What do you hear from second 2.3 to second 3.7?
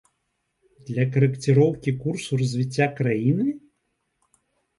развіцця краіны?